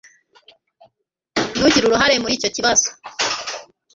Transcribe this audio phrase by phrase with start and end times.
[1.57, 2.87] ntugire uruhare muri icyo kibazo